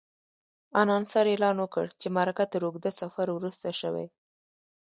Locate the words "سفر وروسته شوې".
3.01-4.05